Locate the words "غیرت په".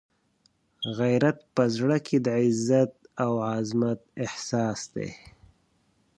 0.97-1.63